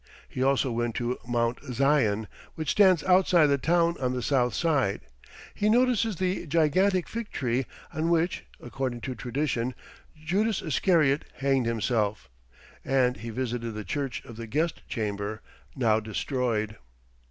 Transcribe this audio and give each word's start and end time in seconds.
He 0.27 0.41
also 0.41 0.71
went 0.71 0.95
to 0.95 1.19
Mount 1.27 1.63
Zion, 1.63 2.27
which 2.55 2.71
stands 2.71 3.03
outside 3.03 3.45
the 3.45 3.59
town 3.59 3.97
on 3.99 4.13
the 4.13 4.23
south 4.23 4.55
side; 4.55 5.01
he 5.53 5.69
notices 5.69 6.15
the 6.15 6.47
gigantic 6.47 7.07
fig 7.07 7.29
tree, 7.29 7.67
on 7.93 8.09
which, 8.09 8.43
according 8.59 9.01
to 9.01 9.13
tradition, 9.13 9.75
Judas 10.19 10.63
Iscariot 10.63 11.25
hanged 11.35 11.67
himself, 11.67 12.31
and 12.83 13.17
he 13.17 13.29
visited 13.29 13.73
the 13.75 13.85
church 13.85 14.25
of 14.25 14.37
the 14.37 14.47
guest 14.47 14.81
chamber, 14.89 15.43
now 15.75 15.99
destroyed. 15.99 16.77